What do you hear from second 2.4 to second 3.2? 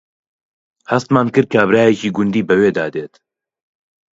بەوێدا دێت